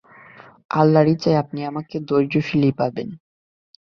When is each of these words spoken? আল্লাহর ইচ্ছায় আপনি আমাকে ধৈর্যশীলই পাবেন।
আল্লাহর 0.71 1.07
ইচ্ছায় 1.07 1.41
আপনি 1.43 1.59
আমাকে 1.65 1.95
ধৈর্যশীলই 2.09 2.73
পাবেন। 2.77 3.07